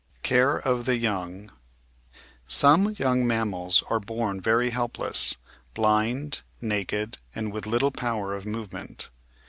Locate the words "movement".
8.43-9.11